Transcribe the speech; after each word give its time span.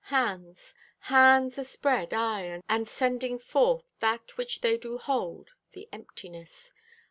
Hands. 0.05 0.73
Hands 1.13 1.55
aspread, 1.59 2.11
aye, 2.11 2.63
and 2.67 2.87
sending 2.89 3.37
forth 3.37 3.83
That 3.99 4.35
which 4.35 4.61
they 4.61 4.75
do 4.75 4.97
hold—the 4.97 5.89
emptiness. 5.93 6.73